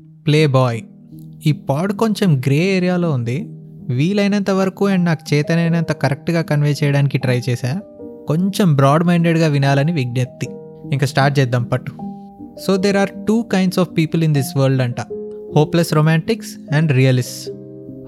Play 0.00 0.46
boy 0.46 0.82
ఈ 1.46 1.52
పాడ్ 1.52 1.92
కొంచెం 1.92 2.40
grey 2.40 2.56
ఏరియాలో 2.56 3.10
ఉంది. 3.10 3.46
వీలైనంత 3.88 4.50
వరకు 4.50 4.86
అండ్ 4.86 5.04
నాకు 5.04 5.34
చేతనైనంత 5.34 5.92
కరెక్ట్గా 5.92 6.42
కన్వే 6.42 6.74
చేయడానికి 6.84 7.18
ట్రై 7.18 7.42
చేశా. 7.48 7.80
కొంచెం 8.28 8.76
బ్రాడ్ 8.76 9.04
మైండెడ్గా 9.04 9.48
వినాలని 9.48 9.92
విజ్ఞప్తి. 9.92 10.46
ఇంకా 10.92 11.06
స్టార్ట్ 11.06 11.38
చేద్దాం 11.38 11.62
పట్టు. 11.62 11.92
So 12.66 12.76
there 12.76 12.96
are 12.96 13.08
two 13.28 13.42
kinds 13.42 13.78
of 13.78 13.88
people 13.98 14.24
in 14.24 14.34
this 14.34 14.56
world 14.56 14.82
అంట. 14.82 15.00
Hopeless 15.56 15.94
romantics 15.94 16.74
and 16.74 16.92
realist 16.92 17.50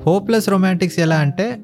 hopeless 0.07 0.49
romantics 0.49 0.99
ఎలా 0.99 1.17
అంటే 1.17 1.57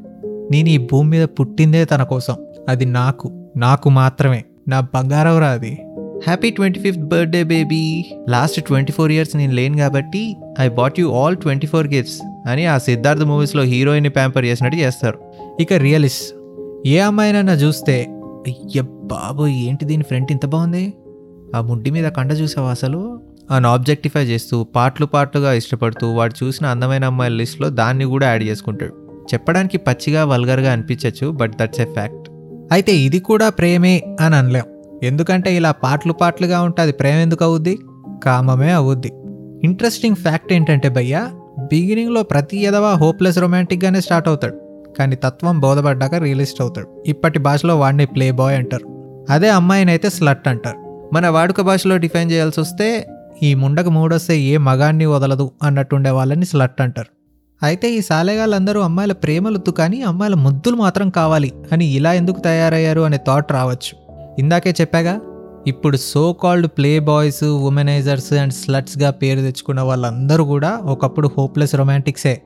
నేను 0.50 0.68
ఈ 0.68 0.78
భూమి 0.78 1.10
మీద 1.10 1.28
పుట్టిందే 1.40 1.84
తన 1.84 2.02
కోసం. 2.02 2.36
అది 2.68 2.84
నాకు 2.84 3.48
నాకు 3.56 3.90
మాత్రమే. 3.90 4.44
నా 4.68 4.80
బంగారం 4.80 5.44
అది. 5.44 5.83
Happy 6.24 6.50
twenty 6.50 6.80
fifth 6.80 7.00
birthday 7.00 7.42
baby 7.42 8.04
last 8.28 8.64
twenty 8.64 8.92
four 8.92 9.12
years 9.12 9.36
నేను 9.36 9.52
లేను 9.52 9.76
కాబట్టి 9.76 10.36
I 10.60 10.68
bought 10.68 11.00
you 11.00 11.12
all 11.12 11.36
twenty 11.36 11.66
four 11.66 11.88
gifts 11.88 12.48
అని 12.48 12.66
ఆ 12.66 12.78
సిద్ధార్థ 12.78 13.22
మూవీస్లో 13.22 13.62
హీరోయిన్ 13.62 14.10
ప్యాంపర్ 14.10 14.44
చేసినట్టు 14.44 14.78
చేస్తారు. 14.78 15.18
ఇక 15.60 15.72
రియలిస్ట్ 15.72 16.34
ఏ 16.86 16.98
అమ్మాయినన్నా 16.98 17.52
చూస్తే 17.52 18.06
అయ్య 18.46 18.80
బాబు 18.80 19.46
ఏంటి 19.46 19.84
దీని 19.84 20.02
ఫ్రంట్ 20.02 20.32
ఇంత 20.32 20.46
బాగుంది? 20.46 20.92
ఆ 21.56 21.60
ముడ్డి 21.60 21.90
మీద 21.90 22.08
కండ 22.08 22.32
చూసావా 22.32 22.70
అసలు? 22.70 23.20
అని 23.50 23.66
ఆబ్జెక్టిఫై 23.66 24.24
చేస్తూ 24.24 24.64
పాటలు 24.64 25.06
పాటలుగా 25.06 25.52
ఇష్టపడుతూ 25.52 26.10
వాడు 26.10 26.44
చూసిన 26.44 26.66
అందమైన 26.66 27.04
అమ్మాయిల 27.04 27.34
లిస్ట్లో 27.34 27.68
దాన్ని 27.68 28.04
కూడా 28.04 28.26
యాడ్ 28.26 28.42
చేసుకుంటాడు. 28.42 28.94
చెప్పడానికి 29.34 29.78
పచ్చిగా 29.78 30.24
వల్గర్గా 30.24 30.72
అనిపించవచ్చు 30.72 31.30
బట్ 31.30 31.52
దట్స్ 31.60 31.80
ఎ 31.80 31.84
ఫ్యాక్ట్ 31.84 32.30
అయితే 32.72 32.96
ఇది 32.96 33.18
కూడా 33.18 33.48
ప్రేమే 33.48 34.16
అని 34.20 34.36
అనలేం. 34.36 34.64
ఎందుకంటే 35.02 35.56
ఇలా 35.56 35.70
పాటలు 35.70 36.12
పాటలుగా 36.12 36.62
ఉంటే 36.62 36.82
అది 36.82 36.92
ప్రేమ 36.92 37.18
ఎందుకు 37.18 37.44
అవుద్ది? 37.44 37.78
కామమే 38.24 38.70
అవుద్ది. 38.70 39.12
ఇంట్రెస్టింగ్ 39.64 40.16
ఫ్యాక్ట్ 40.16 40.52
ఏంటంటే 40.52 40.88
భయ్య 40.88 41.28
బిగినింగ్లో 41.58 42.22
ప్రతి 42.22 42.62
ఎదవా 42.62 42.92
హోప్లెస్ 42.92 43.38
రొమాంటిక్గానే 43.38 44.00
స్టార్ట్ 44.00 44.28
అవుతాడు. 44.28 44.60
కానీ 44.98 45.16
తత్వం 45.16 45.60
బోధపడ్డాక 45.60 46.14
రియలిస్ట్ 46.14 46.60
అవుతాడు. 46.60 47.04
ఇప్పటి 47.06 47.38
భాషలో 47.38 47.78
వాడిని 47.78 48.06
ప్లే 48.06 48.30
బాయ్ 48.30 48.56
అంటారు. 48.56 48.86
అదే 49.30 49.50
అమ్మాయినైతే 49.50 50.10
స్లట్ 50.10 50.48
అంటారు. 50.48 51.08
మన 51.14 51.28
వాడుక 51.28 51.60
భాషలో 51.60 51.96
డిఫైన్ 51.96 52.30
చేయాల్సి 52.30 52.60
వస్తే 52.60 53.06
ఈ 53.42 53.54
ముండకు 53.54 53.90
మూడొస్తే 53.90 54.40
ఏ 54.40 54.56
మగాన్ని 54.56 55.06
వదలదు 55.06 55.50
అన్నట్టుండే 55.62 56.10
వాళ్ళని 56.10 56.44
స్లట్ 56.44 56.80
అంటారు. 56.80 57.14
అయితే 57.66 57.90
ఈ 57.90 58.00
సాలేగాళ్ళందరూ 58.00 58.80
అమ్మాయిల 58.80 59.12
ప్రేమలొద్దు 59.12 59.70
కానీ 59.70 60.02
అమ్మాయిల 60.02 60.34
ముద్దులు 60.34 60.76
మాత్రం 60.76 61.10
కావాలి 61.10 61.52
అని 61.72 61.84
ఇలా 61.84 62.12
ఎందుకు 62.12 62.40
తయారయ్యారు 62.40 63.00
అనే 63.00 63.16
థాట్ 63.16 63.52
రావచ్చు. 63.52 64.03
ఇందాకే 64.38 64.74
చెప్పాగా 64.80 65.20
ఇప్పుడు 65.66 65.96
so 65.96 66.32
called 66.32 66.66
play 66.66 66.98
boys 66.98 67.44
womanisers 67.44 68.32
and 68.32 68.52
స్లట్స్గా 68.52 69.10
పేరు 69.10 69.40
తెచ్చుకున్న 69.40 69.80
వాళ్ళందరూ 69.80 70.44
కూడా 70.44 70.80
ఒకప్పుడు 70.84 71.30
హోప్లెస్ 71.38 71.74
రొమాంటిక్సే 71.74 72.42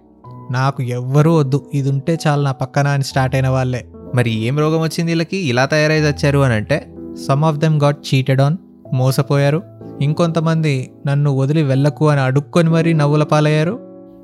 నాకు 0.51 0.83
ఎవ్వరూ 0.83 1.37
వద్దు 1.37 1.71
ఇది 1.75 1.91
ఉంటే 1.91 2.19
చాలు 2.27 2.43
నా 2.43 2.53
పక్కన 2.53 2.89
అని 2.89 3.05
స్టార్ట్ 3.05 3.35
అయిన 3.35 3.49
వాళ్ళే. 3.49 3.87
మరి 4.15 4.31
ఏం 4.31 4.59
రోగం 4.59 4.81
వచ్చింది 4.81 5.11
వీళ్ళకి? 5.11 5.37
ఇలా 5.37 5.65
తయారై 5.65 6.01
వచ్చారు 6.01 6.39
అని 6.39 6.55
అంటే 6.55 6.95
some 7.29 7.45
of 7.45 7.57
them 7.57 7.81
got 7.81 7.99
cheated 8.15 8.41
on 8.41 8.57
మోసపోయారు. 8.95 9.63
ఇంకొంతమంది 10.03 10.91
నన్ను 11.07 11.37
వదిలి 11.37 11.63
వెళ్ళకు 11.63 12.09
అని 12.09 12.21
అడుక్కొని 12.21 12.71
మరీ 12.71 12.93
నవ్వుల 12.93 13.23
పాలయ్యారు. 13.23 13.79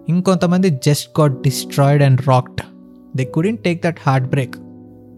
ఇంకొంతమంది 0.09 0.71
just 0.71 1.21
got 1.21 1.43
destroyed 1.43 2.03
and 2.03 2.29
rocked 2.29 2.61
they 3.17 3.25
couldn't 3.25 3.57
take 3.57 3.83
that 3.85 3.97
heart 4.07 4.29
break 4.29 4.55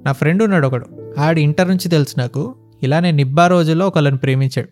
నా 0.07 0.13
ఫ్రెండ్ 0.13 0.43
ఉన్నాడు 0.43 0.67
ఒకడు. 0.67 0.96
ఆడి 1.19 1.42
ఇంటర్ 1.42 1.69
నుంచి 1.69 1.89
తెలుసు 1.89 2.14
నాకు. 2.19 2.55
ఇలానే 2.83 3.11
నిబ్బా 3.11 3.47
రోజుల్లో 3.47 3.86
ఒకళ్ళని 3.86 4.17
ప్రేమించాడు. 4.17 4.69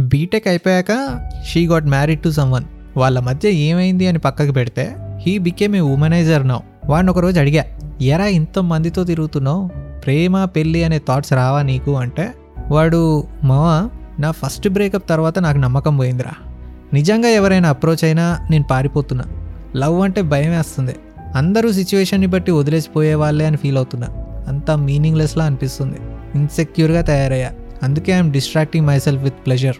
బీటెక్ 0.00 0.48
అయిపోయాక 0.48 1.20
she 1.46 1.66
got 1.66 1.84
married 1.84 2.22
to 2.22 2.30
someone 2.30 2.64
వాళ్ళ 2.96 3.18
మధ్య 3.18 3.50
ఏమైంది 3.50 4.06
అని 4.06 4.18
పక్కకు 4.18 4.52
పెడితే 4.52 4.96
he 5.16 5.38
became 5.38 5.76
a 5.76 5.80
womaniser 5.80 6.48
now 6.48 6.58
వాడిని 6.86 7.10
ఒకరోజు 7.10 7.40
అడిగా 7.40 7.64
ఎరా 8.02 8.26
ఇంత 8.26 8.58
మందితో 8.58 9.04
తిరుగుతున్నావు? 9.04 9.68
ప్రేమ 10.00 10.44
పెళ్ళి 10.44 10.84
అనే 10.84 10.98
థాట్స్ 10.98 11.32
రావా 11.32 11.62
నీకు? 11.62 11.96
అంటే 11.96 12.34
వాడు 12.70 13.24
మావా 13.44 13.90
నా 14.18 14.30
ఫస్ట్ 14.30 14.68
బ్రేకప్ 14.68 15.08
తర్వాత 15.08 15.38
నాకు 15.38 15.58
నమ్మకం 15.58 15.96
పోయిందిరా. 15.96 16.32
నిజంగా 16.92 17.28
ఎవరైనా 17.28 17.68
అప్రోచ్ 17.68 18.04
అయినా 18.04 18.38
నేను 18.50 18.64
పారిపోతున్నా. 18.70 19.24
లవ్ 19.76 20.00
అంటే 20.00 20.22
భయం 20.22 20.50
వేస్తుంది. 20.50 20.96
అందరూ 21.34 21.72
సిచ్యువేషన్ని 21.72 22.26
బట్టి 22.26 22.50
వదిలేసిపోయే 22.50 23.14
వాళ్ళే 23.14 23.44
అని 23.44 23.56
ఫీల్ 23.56 23.76
అవుతున్నా. 23.76 24.23
అంతా 24.48 24.76
మీనింగ్లెస్లా 24.76 25.44
అనిపిస్తుంది. 25.44 25.98
ఇన్సెక్యూర్గా 26.34 27.00
తయారయ్యా. 27.00 27.52
అందుకే 27.82 28.12
I'm 28.12 28.32
distracting 28.32 28.86
myself 28.86 29.22
with 29.22 29.34
pleasure 29.46 29.76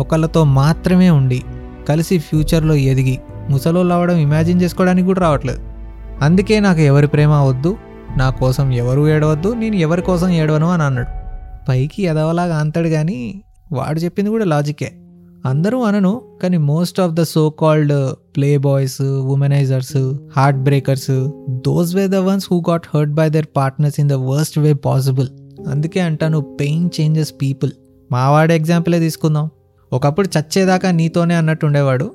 ఒకళ్ళతో 0.00 0.44
మాత్రమే 0.44 1.10
ఉండి 1.10 1.42
కలిసి 1.88 2.18
ఫ్యూచర్లో 2.18 2.74
ఎదిగి 2.74 3.18
ముసలోళ్ళు 3.50 3.94
అవ్వడం 3.94 4.16
ఇమాజిన్ 4.16 4.62
చేసుకోవడానికి 4.62 5.06
కూడా 5.06 5.20
రావట్లేదు. 5.20 5.60
అందుకే 6.22 6.60
నాకు 6.60 6.80
ఎవరి 6.80 7.06
ప్రేమ 7.06 7.32
వద్దు 7.32 7.76
నా 8.16 8.30
కోసం 8.30 8.72
ఎవరు 8.72 9.08
ఏడవద్దు 9.08 9.54
నేను 9.54 9.76
ఎవరి 9.76 10.02
కోసం 10.02 10.28
ఏడవను 10.28 10.70
అని 10.70 10.82
అన్నాడు. 10.82 11.08
పైకి 11.68 12.02
ఎదవలాగా 12.02 12.56
అంతాడు 12.56 12.88
కానీ 12.88 13.42
వాడు 13.72 13.98
చెప్పింది 14.00 14.30
కూడా 14.30 14.44
లాజికే 14.44 14.92
అందరూ 15.46 15.82
అనను 15.82 16.22
కానీ 16.42 16.56
most 16.56 17.00
of 17.00 17.12
the 17.12 17.22
so 17.22 17.50
called 17.50 17.92
play 18.36 18.58
boys 18.58 19.02
womanisers 19.02 20.16
heart 20.36 20.58
breakers 20.58 21.32
those 21.48 21.94
were 21.94 22.08
the 22.08 22.14
ones 22.14 22.48
who 22.50 22.62
got 22.70 22.82
hurt 22.94 23.12
by 23.12 23.28
their 23.28 23.46
partners 23.56 24.00
in 24.00 24.08
the 24.08 24.12
worst 24.12 24.58
way 24.58 24.72
possible 24.72 25.28
అందుకే 25.68 26.00
అంటాను 26.00 26.40
పెయిన్ 26.40 26.90
చేంజెస్ 27.00 27.34
పీపుల్ 27.42 27.70
మావాడి 28.12 28.54
ఎగ్జాంపులే 28.54 28.98
తీసుకుందాం. 28.98 29.50
ఒకప్పుడు 29.92 30.28
చచ్చేదాకా 30.38 30.90
నీతోనే 30.90 31.34
అన్నట్టు 31.34 31.66
ఉండేవాడు. 31.66 32.14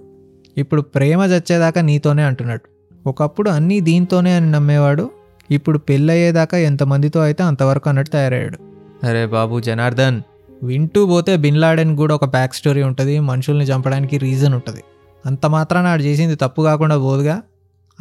ఇప్పుడు 0.58 0.82
ప్రేమ 0.82 1.20
చచ్చేదాకా 1.22 1.82
నీతోనే 1.82 2.24
అంటున్నాడు. 2.24 2.62
ఒకప్పుడు 3.10 3.50
అన్నీ 3.50 3.80
దీంతోనే 3.80 4.32
అని 4.32 4.52
నమ్మేవాడు. 4.52 5.10
ఇప్పుడు 5.52 5.78
పెళ్ళయ్యేదాకా 5.78 6.58
ఎంతమందితో 6.58 7.20
అయితే 7.20 7.44
అంతవరకు 7.44 7.90
అన్నట్టు 7.90 8.12
తయారయ్యాడు. 8.12 8.58
అరే 9.06 9.26
బాబు 9.26 9.60
జనార్దన్. 9.60 10.22
వింటూ 10.64 11.06
పోతే 11.06 11.38
బిన్ 11.38 11.58
లాడెన్ 11.58 11.98
కూడా 11.98 12.16
ఒక 12.16 12.26
బ్యాక్ 12.26 12.54
స్టోరీ 12.54 12.84
ఉంటుంది. 12.84 13.20
మనుషుల్ని 13.20 13.66
చంపడానికి 13.66 14.18
రీజన్ 14.18 14.54
ఉంటుంది. 14.54 14.82
అంత 15.26 15.46
మాత్రాన 15.46 15.88
ఆడు 15.88 16.04
చేసింది 16.04 16.36
తప్పు 16.36 16.62
కాకుండా 16.62 16.98
పోదుగా 16.98 17.42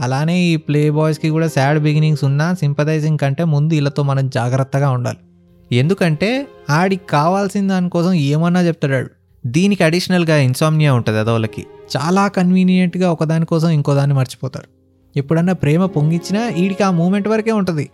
అలానే 0.01 0.41
ఈ 0.41 0.57
ప్లే 0.57 0.91
బాయ్స్కి 0.91 1.29
కూడా 1.29 1.49
సాడ్ 1.49 1.79
బిగినింగ్స్ 1.79 2.25
ఉన్నా 2.25 2.55
సింపథైజింగ్ 2.55 3.19
కంటే 3.19 3.45
ముందు 3.45 3.75
వీళ్ళతో 3.75 4.03
మనం 4.03 4.29
జాగ్రత్తగా 4.29 4.91
ఉండాలి. 4.91 5.17
ఎందుకంటే 5.77 6.47
ఆడికి 6.71 7.07
కావాల్సిన 7.07 7.69
దానికోసం 7.69 8.13
ఏమన్నా 8.13 8.61
చెప్తాడాడు. 8.61 9.11
దీనికి 9.47 9.85
అడిషనల్గా 9.85 10.37
ఇన్సామ్నియా 10.37 10.93
ఉంటుంది 10.93 11.19
అదోళ్ళకి. 11.19 11.67
చాలా 11.97 12.29
కన్వీనియంట్గా 12.29 13.13
ఒకదానికోసం 13.13 13.69
ఇంకోదాన్ని 13.69 14.17
మర్చిపోతారు. 14.17 14.67
ఎప్పుడన్నా 15.19 15.53
ప్రేమ 15.53 15.87
పొంగిచ్చినా 15.87 16.41
వీడికి 16.41 16.83
ఆ 16.83 16.91
మూమెంట్ 16.91 17.29
వరకే 17.29 17.53
ఉంటుంది. 17.53 17.91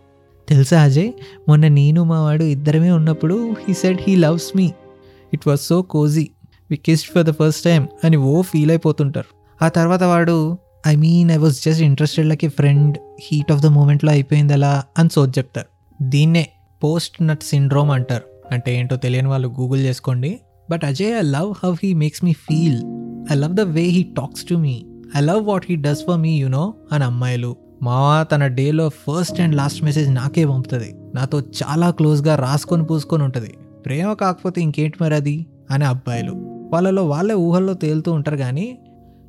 తెలుసా 0.48 0.82
అజయ్? 0.82 1.12
మొన్న 1.48 1.68
నేను 1.68 2.04
మా 2.04 2.22
వాడు 2.22 2.44
ఇద్దరమే 2.44 2.90
ఉన్నప్పుడు 2.90 3.56
he 3.68 3.74
said 3.74 3.98
he 4.00 4.16
loves 4.16 4.56
me. 4.56 4.72
It 5.34 5.48
was 5.48 5.60
so 5.60 5.82
cosy. 5.82 6.30
We 6.72 6.76
kissed 6.76 7.14
for 7.14 7.26
the 7.26 7.30
first 7.30 7.64
time 7.64 7.88
అని 8.04 8.16
ఓ 8.16 8.42
ఫీల్ 8.42 8.70
అయిపోతుంటారు. 8.70 9.64
ఆ 9.64 9.68
తర్వాత 9.68 10.02
వాడు 10.02 10.58
I 10.86 10.96
mean 10.96 11.30
I 11.30 11.36
was 11.36 11.62
just 11.62 11.82
interested 11.82 12.28
like 12.28 12.44
a 12.44 12.48
friend 12.48 12.98
heat 13.22 13.52
of 13.52 13.60
the 13.60 13.66
మూమెంట్లో 13.66 14.12
అయిపోయింది 14.12 14.52
అలా 14.52 14.84
అని 14.98 15.08
సోచ్ 15.12 15.38
చెప్తారు. 15.38 15.66
దీన్నే 16.04 16.48
పోస్ట్ 16.84 17.22
నట్ 17.22 17.42
సిండ్రోమ్ 17.42 17.90
అంటారు. 17.90 18.22
అంటే 18.52 18.76
ఏంటో 18.76 18.96
తెలియని 18.96 19.28
వాళ్ళు 19.28 19.48
గూగుల్ 19.48 19.80
చేసుకోండి. 19.80 20.40
But 20.70 20.84
Ajay 20.84 21.18
I 21.18 21.20
love 21.20 21.54
how 21.64 21.74
he 21.82 21.94
makes 21.94 22.24
me 22.24 22.32
feel 22.32 22.82
I 23.32 23.34
love 23.34 23.54
the 23.54 23.60
way 23.60 23.82
he 23.82 24.02
talks 24.02 24.44
to 24.44 24.54
me 24.54 24.84
I 25.16 25.20
love 25.20 25.46
what 25.46 25.66
he 25.68 25.76
does 25.76 26.06
for 26.06 26.20
me 26.20 26.36
you know 26.36 26.74
అని 26.92 27.04
అమ్మాయిలు. 27.04 27.56
మావా 27.82 28.22
తన 28.22 28.46
డేలో 28.46 28.88
ఫస్ట్ 28.88 29.40
అండ్ 29.40 29.54
లాస్ట్ 29.54 29.84
మెసేజ్ 29.84 30.14
నాకే 30.14 30.44
పంపుతుంది. 30.44 30.94
నాతో 31.14 31.40
చాలా 31.40 31.90
క్లోజ్గా 31.90 32.36
రాసుకొని 32.36 32.84
పూసుకొని 32.84 33.22
ఉంటుంది. 33.22 33.54
ప్రేమ 33.86 34.12
కాకపోతే 34.12 34.60
ఇంకేంటి 34.60 34.98
మరి 35.00 35.14
అది? 35.14 35.46
అని 35.70 35.84
అబ్బాయిలు. 35.84 36.51
వాళ్ళలో 36.72 37.06
వాళ్ళే 37.06 37.34
ఊహల్లో 37.34 37.74
తేలుతూ 37.74 38.12
ఉంటారు 38.12 38.36
కానీ 38.36 38.78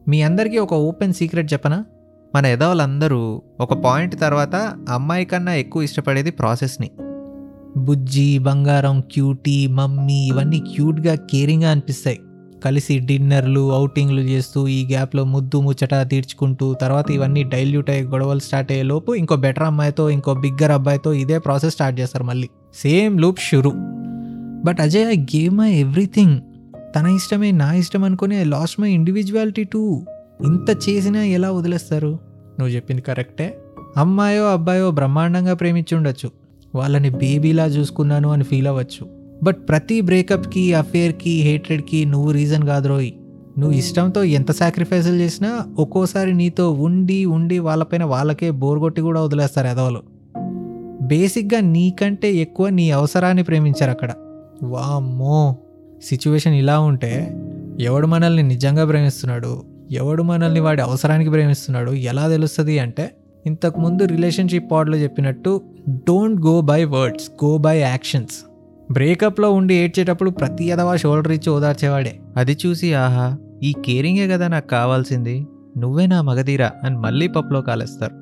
మీ 0.08 0.22
అందరికీ 0.22 0.58
ఒక 0.58 0.74
ఓపెన్ 0.74 1.14
సీక్రెట్ 1.14 1.54
చెప్పనా? 1.54 1.86
మన 2.36 2.46
ఎదవలందరూ 2.46 3.42
ఒక 3.60 3.74
పాయింట్ 3.74 4.20
తర్వాత 4.20 4.76
అమ్మాయి 4.90 5.26
కన్నా 5.26 5.54
ఎక్కువ 5.54 5.84
ఇష్టపడేది 5.84 6.32
ప్రాసెస్ని. 6.32 6.92
బుజ్జి 7.78 8.38
బంగారం 8.38 9.02
క్యూటీ 9.02 9.68
మమ్మీ 9.68 10.28
ఇవన్నీ 10.28 10.60
క్యూట్గా 10.60 11.16
కేరింగ్గా 11.16 11.72
అనిపిస్తాయి. 11.72 12.20
కలిసి 12.66 13.00
డిన్నర్లు 13.00 13.74
అవుటింగ్లు 13.74 14.22
చేస్తూ 14.22 14.68
ఈ 14.68 14.86
గ్యాప్లో 14.86 15.24
ముద్దు 15.24 15.62
ముచ్చట 15.62 15.96
తీర్చుకుంటూ 15.96 16.74
తర్వాత 16.74 17.12
ఇవన్నీ 17.12 17.44
డైల్యూట్ 17.44 17.90
అయ్యే 17.90 18.04
గొడవలు 18.04 18.40
స్టార్ట్ 18.40 18.72
అయ్యే 18.72 18.84
లోపు 18.84 19.16
ఇంకో 19.16 19.36
బెటర్ 19.36 19.64
అమ్మాయితో 19.64 20.10
ఇంకో 20.10 20.34
బిగ్గర్ 20.34 20.72
అబ్బాయితో 20.72 21.14
ఇదే 21.14 21.40
ప్రాసెస్ 21.40 21.74
స్టార్ట్ 21.74 22.00
చేస్తారు 22.00 22.24
మళ్ళీ. 22.24 22.50
Same 22.76 23.22
loop 23.22 23.40
షురు. 23.40 23.72
But 24.66 24.82
Ajay 24.82 25.08
I 25.08 25.16
gave 25.16 25.58
my 25.58 25.72
everything. 25.72 26.42
తన 26.96 27.08
ఇష్టమే 27.08 27.52
నా 27.52 27.74
ఇష్టం 27.74 28.04
అనుకుని 28.04 28.42
I 28.42 28.44
lost 28.44 28.80
my 28.80 28.92
individuality 28.92 29.64
too 29.64 30.02
ఇంత 30.46 30.90
చేసినా 30.90 31.24
ఎలా 31.24 31.52
వదిలేస్తారు? 31.52 32.08
నువ్వు 32.60 32.68
చెప్పింది 32.68 33.02
కరెక్టే. 33.02 33.58
అమ్మాయో 33.98 34.44
అబ్బాయో 34.44 34.92
బ్రహ్మాండంగా 34.92 35.54
ప్రేమించి 35.54 35.98
ఉండొచ్చు. 35.98 36.32
వాళ్ళని 36.76 37.10
బేబీలా 37.10 37.66
చూసుకున్నాను 37.66 38.30
అని 38.30 38.44
ఫీల్ 38.44 38.68
అవ్వచ్చు. 38.68 39.10
బట్ 39.44 39.58
ప్రతి 39.70 40.02
బ్రేకప్కి 40.02 40.74
అఫేర్కి 40.74 41.42
హేట్రెడ్కి 41.42 42.06
నువ్వు 42.06 42.32
రీజన్ 42.32 42.64
కాదు 42.64 42.88
రోయ్. 42.88 43.12
నువ్వు 43.60 43.78
ఇష్టంతో 43.78 44.24
ఎంత 44.24 44.52
సాక్రిఫైసులు 44.52 45.16
చేసినా 45.16 45.66
ఒక్కోసారి 45.80 46.34
నీతో 46.34 46.72
ఉండి 46.72 47.26
ఉండి 47.26 47.60
వాళ్ళపైన 47.60 48.04
వాళ్ళకే 48.04 48.52
బోర్ 48.52 48.80
కొట్టి 48.80 49.02
కూడా 49.02 49.22
వదిలేస్తారు 49.22 49.68
ఎదవలు. 49.68 50.04
బేసిక్గా 51.02 51.60
నీకంటే 51.60 52.34
ఎక్కువ 52.34 52.70
నీ 52.70 52.92
అవసరాన్ని 52.92 53.44
ప్రేమించారు 53.44 53.92
అక్కడ. 53.92 54.12
వామ్మో! 54.64 55.56
సిచ్యువేషన్ 56.04 56.54
ఇలా 56.54 56.80
ఉంటే 56.80 57.38
ఎవడు 57.80 58.08
మనల్ని 58.08 58.44
నిజంగా 58.44 58.86
ప్రేమిస్తున్నాడు 58.86 59.64
ఎవడు 59.92 60.24
మనల్ని 60.24 60.60
వాడి 60.60 60.82
అవసరానికి 60.82 61.30
ప్రేమిస్తున్నాడు 61.30 61.92
ఎలా 61.92 62.28
తెలుస్తుంది 62.28 62.80
అంటే 62.80 63.16
ఇంతకుముందు 63.46 64.04
రిలేషన్షిప్ 64.04 64.72
పాడ్లో 64.72 64.98
చెప్పినట్టు 64.98 65.62
don't 65.90 66.42
go 66.42 66.62
by 66.62 66.84
words 66.84 67.46
go 67.46 67.58
by 67.58 67.80
actions 67.80 68.46
బ్రేకప్లో 68.92 69.52
ఉండి 69.52 69.74
ఏడ్చేటప్పుడు 69.74 70.30
ప్రతి 70.30 70.72
అదవా 70.72 70.96
షోల్డర్ 70.96 71.32
ఇచ్చి 71.32 71.50
ఓదార్చేవాడే. 71.50 72.20
అది 72.38 72.58
చూసి 72.66 72.94
ఆహా 72.94 73.38
ఈ 73.64 73.74
కేరింగే 73.86 74.28
కదా 74.28 74.48
నాకు 74.48 74.68
కావాల్సింది 74.68 75.48
నువ్వే 75.78 76.08
నా 76.08 76.22
మగధీరా 76.22 76.72
అని 76.84 76.98
మళ్ళీ 76.98 77.28
పప్పులో 77.28 77.62
కాలేస్తారు. 77.62 78.14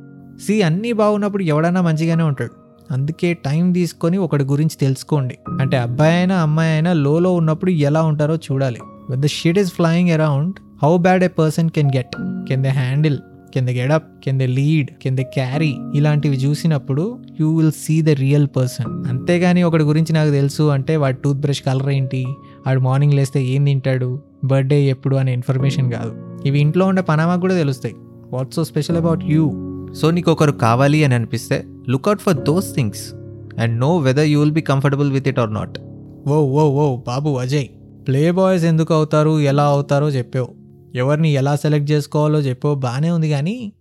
సి 0.47 0.61
అన్నీ 0.61 0.93
బాగున్నప్పుడు 0.93 1.43
ఎవడన్నా 1.43 1.81
మంచిగానే 1.81 2.23
ఉంటాడు. 2.23 2.51
అందుకే 2.91 3.33
టైం 3.33 3.71
తీసుకొని 3.71 4.17
ఒకటి 4.17 4.43
గురించి 4.43 4.77
తెలుసుకోండి. 4.81 5.37
అంటే 5.59 5.77
అబ్బాయి 5.77 6.15
అయినా 6.15 6.35
అమ్మాయి 6.35 6.71
అయినా 6.71 6.93
లోలో 6.93 7.33
ఉన్నప్పుడు 7.33 7.71
ఎలా 7.71 8.03
ఉంటారో 8.03 8.35
చూడాలి. 8.35 8.79
With 9.09 9.21
the 9.21 9.27
shit 9.27 9.59
is 9.59 9.73
flying 9.73 10.09
around 10.09 10.53
how 10.83 10.97
bad 10.97 11.23
a 11.23 11.27
person 11.27 11.69
can 11.69 11.91
get 11.95 12.15
can 12.47 12.63
they 12.63 12.69
handle 12.69 13.17
can 13.53 13.67
they 13.67 13.69
get up 13.69 14.23
can 14.23 14.39
they 14.39 14.43
lead 14.43 14.89
can 15.01 15.17
they 15.17 15.21
carry 15.21 15.75
ఇలాంటివి 15.95 16.35
చూసినప్పుడు 16.35 17.19
you 17.39 17.57
will 17.57 17.71
see 17.71 18.01
the 18.01 18.09
real 18.09 18.47
person 18.55 19.09
అంతేగాని 19.09 19.63
ఒకటి 19.63 19.83
గురించి 19.83 20.13
నాకు 20.13 20.31
తెలుసు 20.31 20.63
అంటే 20.63 20.97
వాడి 20.97 21.17
tooth 21.23 21.39
brush 21.39 21.61
colour 21.61 21.89
ఏంటి? 21.89 22.25
వాడు 22.67 22.79
మార్నింగ్ 22.79 23.13
లేస్తే 23.13 23.43
ఏం 23.43 23.65
తింటాడు? 23.65 24.21
బర్త్డే 24.43 24.83
ఎప్పుడు 24.83 25.15
అనే 25.15 25.33
ఇన్ఫర్మేషన్ 25.33 25.91
కాదు. 25.91 26.13
ఇవి 26.45 26.59
ఇంట్లో 26.59 26.85
ఉండే 26.85 27.01
పనామాకు 27.01 27.41
కూడా 27.41 27.55
తెలుస్తాయి. 27.55 27.95
What's 28.33 28.55
so 28.55 28.63
special 28.63 28.97
about 28.97 29.23
you 29.23 29.70
so 29.93 30.11
నీకు 30.11 30.31
ఒకరు 30.31 30.51
కావాలి 30.51 31.03
అని 31.03 31.15
అనిపిస్తే 31.15 31.65
look out 31.89 32.21
for 32.21 32.35
those 32.35 32.75
things 32.75 33.13
and 33.59 33.79
know 33.79 33.97
whether 33.97 34.25
you 34.25 34.39
will 34.39 34.51
be 34.51 34.61
comfortable 34.61 35.11
with 35.11 35.27
it 35.27 35.39
or 35.39 35.53
not 35.53 35.79
ఓ 36.27 36.35
ఓ 36.35 36.69
ఓ 36.69 37.01
బాబు 37.07 37.29
అజయ్ 37.29 37.65
ప్లే 38.07 38.31
బాయ్స్ 38.31 38.65
ఎందుకు 38.65 38.93
అవుతారు 38.93 39.39
ఎలా 39.39 39.63
అవుతారో 39.63 40.09
చెప్పావు. 40.09 40.47
ఎవరిని 40.95 41.29
ఎలా 41.31 41.55
సెలెక్ట్ 41.55 41.91
చేసుకోవాలో 41.91 42.39
చెప్పావు 42.39 42.75
బాగానే 42.75 43.09
ఉంది 43.09 43.29
కానీ 43.29 43.73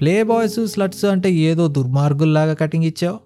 ప్లే 0.00 0.22
బాయ్స్ 0.22 0.66
స్లట్స్ 0.66 1.04
అంటే 1.04 1.32
ఏదో 1.32 1.68
దుర్మార్గుల్లాగా 1.68 2.54
కటింగ్ 2.54 2.84
ఇచ్చావు. 2.84 3.18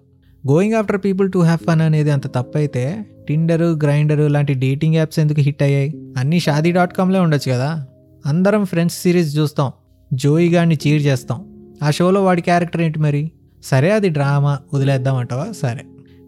Going 0.51 0.73
after 0.73 1.01
people 1.05 1.31
to 1.31 1.39
have 1.39 1.59
fun 1.59 1.81
అనేది 1.81 2.11
అంత 2.11 2.27
తప్పైతే 2.27 3.05
టిండరు 3.29 3.65
గ్రైండరు 3.65 4.27
లాంటి 4.27 4.53
డేటింగ్ 4.53 4.95
యాప్స్ 4.95 5.19
ఎందుకు 5.19 5.41
హిట్ 5.41 5.63
అయ్యాయి? 5.63 6.13
అన్నీ 6.17 6.39
షాదీ 6.39 6.71
డాట్ 6.71 6.93
కామ్లే 6.93 7.19
ఉండొచ్చు 7.19 7.51
కదా. 7.51 7.85
అందరం 8.25 8.65
ఫ్రెండ్స్ 8.65 9.01
సిరీస్ 9.01 9.37
చూస్తాం. 9.37 9.71
జోయి 10.13 10.49
గాడిని 10.49 10.77
చీర్ 10.87 11.01
చేస్తాం. 11.01 11.52
ఆ 11.83 11.91
షోలో 11.91 12.23
వాడి 12.23 12.41
క్యారెక్టర్ 12.41 12.81
ఏంటి 12.81 12.99
మరి? 12.99 13.31
సరే 13.63 13.91
అది 13.91 14.09
డ్రామా 14.09 14.59
వదిలేద్దామంటావా? 14.73 15.51
సరే. 15.51 15.81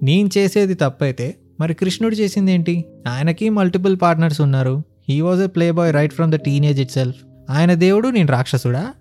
నేను 0.03 0.29
చేసేది 0.37 0.73
తప్పైతే 0.73 1.35
మరి 1.59 1.73
కృష్ణుడు 1.73 2.15
చేసింది 2.15 2.51
ఏంటి? 2.51 2.85
ఆయనకి 3.07 3.49
మల్టిపుల్ 3.49 3.97
పార్ట్నర్స్ 4.01 4.41
ఉన్నారు. 4.41 4.83
He 5.09 5.21
was 5.21 5.41
a 5.41 5.47
play 5.47 5.71
boy 5.71 5.93
right 5.93 6.13
from 6.13 6.31
the 6.31 6.35
teenage 6.35 6.81
it 6.81 6.91
self 6.91 7.17
ఆయన 7.49 7.73
దేవుడు 7.73 8.07
నేను 8.07 8.27
రాక్షసుడా? 8.27 8.93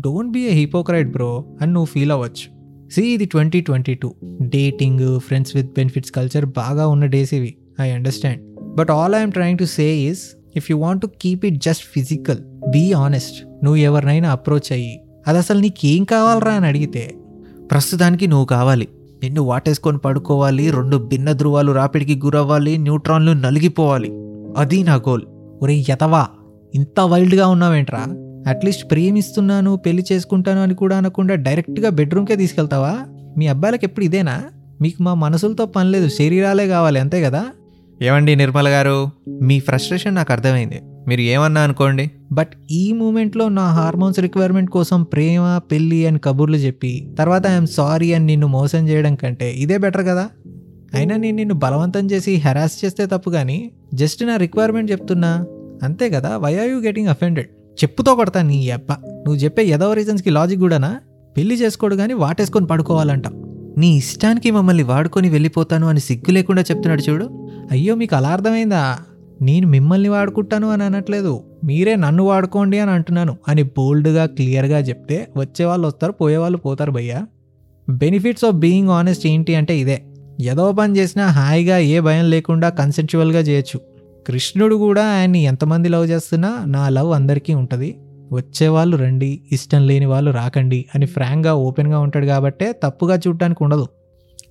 Don't 0.00 0.32
be 0.32 0.40
a 0.40 0.50
hypocrite 0.50 1.08
bro 1.08 1.44
అని 1.60 1.72
నువ్వు 1.72 1.86
ఫీల్ 1.86 2.12
అవ్వచ్చు. 2.12 2.62
సి 2.90 3.14
ఇది 3.14 3.24
twenty 3.24 3.60
twenty 3.60 3.94
two 3.94 4.14
dating 4.42 5.20
friends 5.20 5.56
with 5.56 5.66
benefits 5.66 6.10
culture 6.10 6.46
బాగా 6.46 6.86
ఉన్న 6.86 7.06
డేస్ 7.06 7.34
ఇవి. 7.34 7.54
I 7.80 7.90
understand 7.90 8.42
but 8.74 8.90
all 8.90 9.14
I'm 9.14 9.32
trying 9.32 9.58
to 9.58 9.64
say 9.64 9.96
is 9.96 10.22
if 10.56 10.70
you 10.70 10.78
want 10.78 11.02
to 11.02 11.06
keep 11.06 11.46
it 11.46 11.54
just 11.54 11.84
physical 11.94 12.38
be 12.70 12.92
honest 12.92 13.64
నువ్వు 13.64 13.76
ఎవరినైనా 13.76 14.30
approach 14.30 14.72
అయ్యి 14.72 15.01
అది 15.28 15.38
అసలు 15.38 15.58
నీకేం 15.60 16.04
కావాలరా 16.04 16.52
అని 16.52 16.66
అడిగితే 16.66 17.14
ప్రస్తుతానికి 17.70 18.26
నువ్వు 18.26 18.46
కావాలి. 18.46 18.88
నిన్ను 19.22 19.42
వాటేసుకొని 19.42 19.98
పడుకోవాలి 19.98 20.70
రెండు 20.70 20.96
భిన్న 20.96 21.32
ధృవాలు 21.32 21.72
రాపిడికి 21.72 22.20
గురవ్వాలి 22.24 22.78
న్యూట్రాన్లు 22.78 23.32
నలిగిపోవాలి. 23.32 24.10
అది 24.56 24.82
నా 24.82 24.94
గోల్. 24.94 25.22
ఒరే 25.62 25.84
యతవా 25.90 26.26
ఇంత 26.74 27.00
వైల్డ్గా 27.00 27.46
ఉన్నావేంట్రా? 27.46 28.06
అట్లీస్ట్ 28.48 28.90
ప్రేమిస్తున్నాను 28.90 29.76
పెళ్ళి 29.76 30.04
చేసుకుంటాను 30.12 30.62
అని 30.62 30.74
కూడా 30.74 30.96
అనకుండా 30.96 31.34
డైరెక్ట్గా 31.34 31.90
బెడ్రూమ్కే 31.90 32.36
తీసుకెళ్తావా? 32.36 32.98
మీ 33.38 33.46
అబ్బాయిలకు 33.46 33.84
ఎప్పుడు 33.84 34.04
ఇదేనా? 34.04 34.42
మీకు 34.80 35.02
మా 35.02 35.14
మనసులతో 35.14 35.66
పని 35.66 35.90
లేదు 35.90 36.08
శరీరాలే 36.08 36.68
కావాలి 36.68 37.00
అంతే 37.00 37.22
కదా? 37.22 37.46
ఏమండి 38.02 38.36
నిర్మల 38.36 38.68
గారు? 38.68 39.10
మీ 39.42 39.60
ఫ్రస్ట్రేషన్ 39.60 40.14
నాకు 40.14 40.32
అర్థమైంది. 40.32 40.80
మీరు 41.08 41.20
ఏమన్నా 41.20 41.60
అనుకోండి. 41.60 42.10
బట్ 42.32 42.48
ఈ 42.70 42.92
మూమెంట్లో 42.92 43.48
నా 43.48 43.66
హార్మోన్స్ 43.66 44.20
రిక్వైర్మెంట్ 44.20 44.70
కోసం 44.70 45.02
ప్రేమ 45.02 45.58
పెళ్ళి 45.58 46.06
అని 46.06 46.18
కబుర్లు 46.18 46.56
చెప్పి 46.56 47.08
తర్వాత 47.18 47.46
ఐఎమ్ 47.46 47.66
సారీ 47.66 48.12
అని 48.12 48.26
నిన్ను 48.26 48.46
మోసం 48.46 48.88
చేయడం 48.88 49.14
కంటే 49.14 49.52
ఇదే 49.52 49.78
బెటర్ 49.78 50.06
కదా? 50.06 50.28
అయినా 50.94 51.16
నేను 51.16 51.36
నిన్ను 51.36 51.54
బలవంతం 51.54 52.10
చేసి 52.10 52.34
హెరాస్ 52.34 52.84
చేస్తే 52.84 53.06
తప్పు 53.06 53.30
కానీ 53.30 53.70
జస్ట్ 53.94 54.24
నా 54.24 54.36
రిక్వైర్మెంట్ 54.36 54.90
చెప్తున్నా 54.90 55.46
అంతే 55.82 56.10
కదా? 56.10 56.36
Why 56.36 56.58
are 56.58 56.68
you 56.68 56.78
getting 56.80 57.08
offended 57.08 57.46
చెప్పుతో 57.84 58.14
కొడతా 58.14 58.42
నీ 58.42 58.70
అబ్బ. 58.70 58.92
నువ్వు 58.92 59.36
చెప్పే 59.36 59.64
ఏదో 59.64 59.92
రీజన్స్కి 59.92 60.30
లాజిక్ 60.30 60.60
కూడానా? 60.60 61.00
పెళ్ళి 61.36 61.54
చేసుకోడు 61.54 61.96
కానీ 61.96 62.12
వాటేసుకొని 62.12 62.66
పడుకోవాలంట. 62.66 63.24
నీ 63.78 63.96
ఇష్టానికి 63.96 64.50
మమ్మల్ని 64.50 64.82
వాడుకొని 64.82 65.28
వెళ్ళిపోతాను 65.28 65.88
అని 65.88 66.00
సిగ్గు 66.00 66.30
లేకుండా 66.30 66.62
చెప్తున్నాడు 66.62 67.02
చూడు. 67.02 67.48
అయ్యో 67.70 67.94
మీకు 67.94 68.16
అలా 68.16 68.28
అర్థమైందా? 68.28 68.98
నేను 69.42 69.68
మిమ్మల్ని 69.68 70.08
వాడుకుంటాను 70.08 70.70
అని 70.70 70.82
అనట్లేదు. 70.82 71.44
మీరే 71.64 71.96
నన్ను 71.96 72.24
వాడుకోండి 72.24 72.78
అని 72.78 72.90
అంటున్నాను 72.90 73.36
అని 73.48 73.62
బోల్డ్గా 73.62 74.26
క్లియర్గా 74.26 74.78
చెప్తే 74.78 75.28
వచ్చే 75.36 75.64
వాళ్ళు 75.64 75.86
వస్తారు 75.86 76.12
పోయే 76.12 76.36
వాళ్ళు 76.36 76.58
పోతారు 76.58 76.90
భయ్యా. 76.90 77.26
బెనిఫిట్స్ 77.90 78.44
ఆఫ్ 78.44 78.56
బీయింగ్ 78.56 78.88
ఆనెస్ట్ 78.88 79.26
ఏంటి 79.26 79.54
అంటే 79.54 79.78
ఇదే. 79.78 80.02
ఏదో 80.40 80.72
పని 80.72 80.96
చేసినా 80.96 81.26
హాయిగా 81.26 81.78
ఏ 81.78 82.00
భయం 82.00 82.30
లేకుండా 82.30 82.68
కన్సెన్చువల్గా 82.68 83.40
చేయొచ్చు. 83.40 83.80
కృష్ణుడు 84.26 84.74
కూడా 84.74 85.04
ఆయన్ని 85.04 85.42
ఎంతమంది 85.42 85.88
లవ్ 85.88 86.10
చేస్తున్నా 86.10 86.64
నా 86.66 86.88
లవ్ 86.88 87.12
అందరికీ 87.12 87.54
ఉంటుంది. 87.54 87.96
వచ్చేవాళ్ళు 88.32 88.96
రండి 88.96 89.40
ఇష్టం 89.52 89.86
లేని 89.86 90.06
వాళ్ళు 90.06 90.30
రాకండి 90.30 90.84
అని 90.94 91.06
ఫ్రాంక్గా 91.06 91.54
ఓపెన్గా 91.54 91.98
ఉంటాడు 91.98 92.26
కాబట్టే 92.26 92.72
తప్పుగా 92.72 93.16
చూడటానికి 93.16 93.64
ఉండదు. 93.64 93.86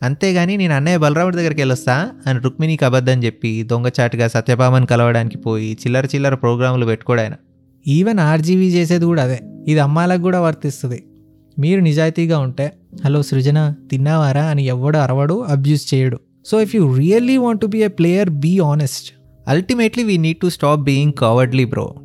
అంతేగాని 0.04 0.58
నేను 0.58 0.74
అన్నయ్య 0.74 0.98
బలరాముడి 0.98 1.38
దగ్గరికి 1.38 1.62
వెళ్ళొస్తా 1.62 2.10
అని 2.28 2.40
రుక్మిణికి 2.40 2.86
అబద్ధం 2.86 3.24
చెప్పి 3.24 3.64
దొంగచాటుగా 3.64 4.28
సత్యభామని 4.28 4.86
కలవడానికి 4.86 5.38
పోయి 5.38 5.74
చిల్లర 5.74 6.06
చిల్లర 6.06 6.36
ప్రోగ్రాములు 6.36 6.86
పెట్టుకోడాయన 6.86 7.34
ఈవెన్ 7.88 8.20
ఆర్జీవీ 8.20 8.70
చేసేది 8.70 9.06
కూడా 9.06 9.24
అదే. 9.24 9.40
ఇది 9.68 9.80
అమ్మాయిలకు 9.80 10.22
కూడా 10.22 10.42
వర్తిస్తుంది. 10.42 11.04
మీరు 11.60 11.80
నిజాయితీగా 11.80 12.40
ఉంటే 12.40 12.72
హలో 13.06 13.22
సృజన 13.22 13.74
తిన్నావారా? 13.92 14.44
అని 14.44 14.66
ఎవ్వడు 14.66 14.98
అరవడు 14.98 15.40
అబ్యూస్ 15.40 15.94
చేయడు. 15.94 16.20
So 16.46 16.62
if 16.62 16.76
you 16.76 16.96
really 16.96 17.38
want 17.38 17.62
to 17.62 17.66
be 17.66 17.80
a 17.80 17.88
player 17.88 18.30
be 18.30 18.60
honest 18.60 19.14
ultimately 19.48 20.04
we 20.04 20.18
need 20.18 20.38
to 20.38 20.50
stop 20.50 20.82
being 20.82 21.14
cowardly 21.20 21.66
bro 21.66 21.96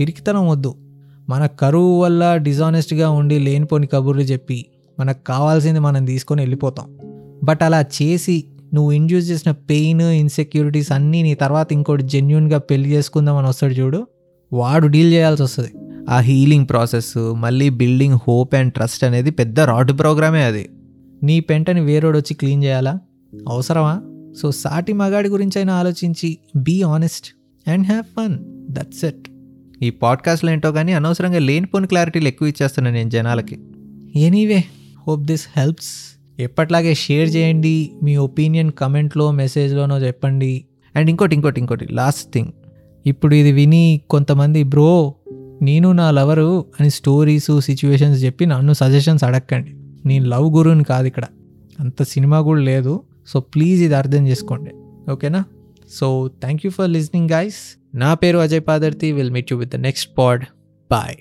పిరికితనం 0.00 0.48
వద్దు. 0.48 0.74
మన 1.28 1.46
కరువు 1.46 2.00
వల్ల 2.00 2.36
డిజానెస్ట్గా 2.36 3.10
ఉండి 3.10 3.38
లేనిపోని 3.38 3.86
కబుర్లు 3.86 4.22
చెప్పి 4.22 4.66
మనకు 5.00 5.24
కావాల్సింది 5.24 5.78
మనం 5.78 6.04
తీసుకొని 6.04 6.42
వెళ్ళిపోతాం. 6.42 7.13
బట్ 7.44 7.62
అలా 7.62 7.80
చేసి 7.80 8.44
నువ్వు 8.74 8.92
ఇండ్యూస్ 8.92 9.30
చేసిన 9.30 9.50
పెయిన్ 9.52 10.02
ఇన్సెక్యూరిటీస్ 10.02 10.92
అన్నీ 10.92 11.22
నీ 11.22 11.34
తర్వాత 11.34 11.72
ఇంకోటి 11.72 12.02
జెన్యున్గా 12.02 12.58
పెళ్ళి 12.58 12.92
చేసుకుందామని 12.92 13.48
వస్తాడు 13.48 13.74
చూడు. 13.74 14.06
వాడు 14.52 14.86
డీల్ 14.86 15.12
చేయాల్సి 15.12 15.42
వస్తుంది. 15.42 15.68
ఆ 16.10 16.18
హీలింగ్ 16.18 16.66
ప్రాసెస్ 16.68 17.34
మళ్ళీ 17.34 17.68
బిల్డింగ్ 17.68 18.14
హోప్ 18.14 18.54
అండ్ 18.54 18.72
ట్రస్ట్ 18.72 19.04
అనేది 19.04 19.30
పెద్ద 19.30 19.60
రాడ్ 19.60 19.98
ప్రోగ్రామే 19.98 20.44
అది. 20.44 20.68
నీ 21.22 21.40
పెంటని 21.40 21.80
వేరోడు 21.80 22.18
వచ్చి 22.18 22.34
క్లీన్ 22.34 22.64
చేయాలా? 22.64 22.98
అవసరమా? 23.48 24.02
సో 24.42 24.50
సాటి 24.50 24.92
మగాడి 24.92 25.28
గురించి 25.28 25.52
అయినా 25.56 25.74
ఆలోచించి 25.74 26.38
be 26.56 26.82
honest 26.82 27.34
and 27.70 27.86
have 27.86 28.04
fun 28.04 28.38
that's 28.70 29.04
it 29.04 29.28
ఈ 29.82 29.90
పాడ్కాస్ట్లో 29.90 30.52
ఏంటో 30.52 30.72
కానీ 30.72 30.92
అనవసరంగా 30.92 31.38
లేనిపోని 31.38 31.86
క్లారిటీలు 31.86 32.28
ఎక్కువ 32.28 32.48
ఇచ్చేస్తున్నాను 32.48 32.96
నేను 32.96 33.10
జనాలకి. 33.10 33.58
ఎనీవే 34.16 34.64
హోప్ 35.08 35.22
దిస్ 35.22 35.46
హెల్ప్స్ 35.56 36.13
ఎప్పట్లాగే 36.40 36.94
షేర్ 36.94 37.36
చేయండి 37.36 37.92
మీ 38.02 38.16
ఒపీనియన్ 38.16 38.72
కమెంట్లో 38.72 39.30
మెసేజ్లోనో 39.30 39.98
చెప్పండి. 39.98 40.64
అండ్ 40.96 41.10
ఇంకోటి 41.10 41.34
ఇంకోటి 41.34 41.60
ఇంకోటి 41.60 41.86
లాస్ట్ 41.92 42.32
థింగ్ 42.34 42.48
ఇప్పుడు 43.06 43.34
ఇది 43.34 43.52
విని 43.52 44.00
కొంతమంది 44.10 44.62
బ్రో 44.62 45.14
నేను 45.62 45.92
నా 45.92 46.10
లవరు 46.10 46.64
అని 46.80 46.90
స్టోరీస్ 46.90 47.60
సిచ్యువేషన్స్ 47.60 48.24
చెప్పి 48.24 48.46
నన్ను 48.46 48.72
సజెషన్స్ 48.72 49.24
అడగండి 49.24 49.74
నేను 50.08 50.28
లవ్ 50.28 50.56
గురుని 50.56 50.84
కాదు 50.84 51.06
ఇక్కడ. 51.06 51.24
అంత 51.80 52.02
సినిమా 52.02 52.40
కూడా 52.40 52.60
లేదు. 52.60 53.02
సో 53.26 53.40
ప్లీజ్ 53.40 53.82
ఇది 53.82 53.94
అర్థం 53.94 54.28
చేసుకోండి. 54.28 54.70
ఓకేనా 55.10 55.44
so 55.90 56.30
thank 56.40 56.62
you 56.64 56.70
for 56.70 56.90
listening 56.90 57.30
guys 57.30 57.78
నా 57.94 58.14
పేరు 58.14 58.38
Ajay 58.38 58.60
Padarthi. 58.68 59.12
Will 59.12 59.30
meet 59.30 59.52
you 59.52 59.58
with 59.58 59.70
the 59.70 59.76
next 59.76 60.18
pod 60.18 60.44
bye 60.90 61.16